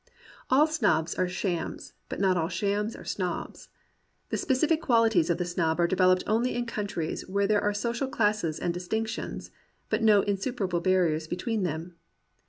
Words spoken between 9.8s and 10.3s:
but no